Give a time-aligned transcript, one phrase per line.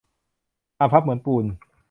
[0.79, 1.45] อาภัพเหมือนปูน